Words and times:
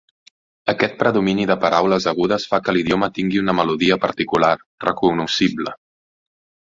Aquest 0.71 0.95
predomini 1.01 1.43
de 1.51 1.57
paraules 1.65 2.07
agudes 2.11 2.47
fa 2.53 2.61
que 2.67 2.75
l'idioma 2.77 3.11
tingui 3.19 3.43
una 3.45 3.55
melodia 3.61 3.99
particular, 4.07 4.53
recognoscible. 4.87 5.77